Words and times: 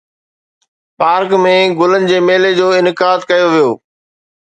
Park 1.01 1.29
۾ 1.43 1.55
گلن 1.79 2.07
جي 2.11 2.17
ميلي 2.27 2.51
جو 2.59 2.67
انعقاد 2.79 3.19
ڪيو 3.29 3.47
ويو. 3.53 3.69